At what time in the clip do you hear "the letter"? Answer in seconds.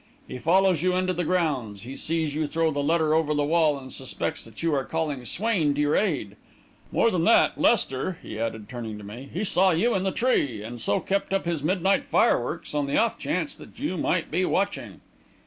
2.71-3.13